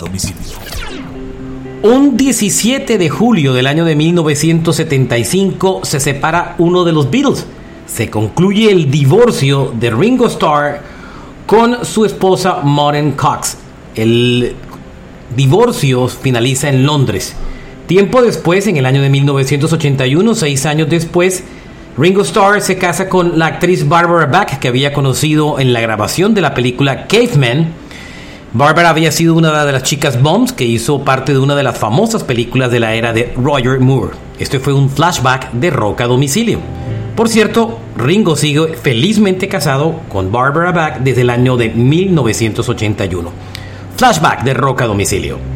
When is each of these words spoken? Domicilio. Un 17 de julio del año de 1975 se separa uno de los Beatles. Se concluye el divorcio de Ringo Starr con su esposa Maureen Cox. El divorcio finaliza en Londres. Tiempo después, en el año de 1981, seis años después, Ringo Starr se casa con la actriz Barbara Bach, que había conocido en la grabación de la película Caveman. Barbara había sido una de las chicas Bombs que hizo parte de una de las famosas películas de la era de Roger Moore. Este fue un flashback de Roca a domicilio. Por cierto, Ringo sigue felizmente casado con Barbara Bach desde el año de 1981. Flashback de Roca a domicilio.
Domicilio. 0.00 0.36
Un 1.82 2.16
17 2.16 2.98
de 2.98 3.08
julio 3.08 3.52
del 3.52 3.66
año 3.66 3.84
de 3.84 3.94
1975 3.94 5.80
se 5.84 6.00
separa 6.00 6.54
uno 6.58 6.84
de 6.84 6.92
los 6.92 7.10
Beatles. 7.10 7.46
Se 7.86 8.08
concluye 8.08 8.70
el 8.70 8.90
divorcio 8.90 9.72
de 9.78 9.90
Ringo 9.90 10.26
Starr 10.26 10.80
con 11.46 11.84
su 11.84 12.04
esposa 12.04 12.62
Maureen 12.62 13.12
Cox. 13.12 13.58
El 13.94 14.54
divorcio 15.34 16.08
finaliza 16.08 16.68
en 16.68 16.86
Londres. 16.86 17.34
Tiempo 17.86 18.22
después, 18.22 18.66
en 18.66 18.76
el 18.76 18.86
año 18.86 19.02
de 19.02 19.10
1981, 19.10 20.34
seis 20.34 20.66
años 20.66 20.88
después, 20.88 21.44
Ringo 21.98 22.22
Starr 22.22 22.60
se 22.60 22.78
casa 22.78 23.08
con 23.08 23.38
la 23.38 23.46
actriz 23.46 23.88
Barbara 23.88 24.26
Bach, 24.26 24.58
que 24.58 24.68
había 24.68 24.92
conocido 24.92 25.60
en 25.60 25.72
la 25.72 25.80
grabación 25.80 26.34
de 26.34 26.40
la 26.40 26.54
película 26.54 27.06
Caveman. 27.06 27.85
Barbara 28.56 28.88
había 28.88 29.12
sido 29.12 29.34
una 29.34 29.66
de 29.66 29.72
las 29.72 29.82
chicas 29.82 30.22
Bombs 30.22 30.54
que 30.54 30.64
hizo 30.64 31.04
parte 31.04 31.32
de 31.32 31.38
una 31.38 31.54
de 31.54 31.62
las 31.62 31.76
famosas 31.76 32.24
películas 32.24 32.70
de 32.70 32.80
la 32.80 32.94
era 32.94 33.12
de 33.12 33.34
Roger 33.36 33.80
Moore. 33.80 34.16
Este 34.38 34.60
fue 34.60 34.72
un 34.72 34.88
flashback 34.88 35.52
de 35.52 35.68
Roca 35.68 36.04
a 36.04 36.06
domicilio. 36.06 36.60
Por 37.14 37.28
cierto, 37.28 37.78
Ringo 37.98 38.34
sigue 38.34 38.68
felizmente 38.68 39.46
casado 39.46 40.00
con 40.08 40.32
Barbara 40.32 40.72
Bach 40.72 41.00
desde 41.00 41.20
el 41.20 41.28
año 41.28 41.58
de 41.58 41.68
1981. 41.68 43.30
Flashback 43.94 44.42
de 44.42 44.54
Roca 44.54 44.84
a 44.84 44.86
domicilio. 44.86 45.55